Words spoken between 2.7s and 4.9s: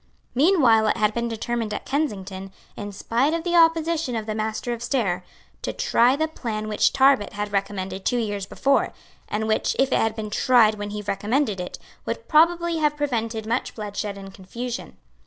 in spite of the opposition of the Master of